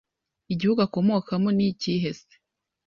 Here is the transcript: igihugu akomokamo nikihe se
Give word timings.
igihugu 0.53 0.79
akomokamo 0.87 1.49
nikihe 1.57 2.09
se 2.19 2.35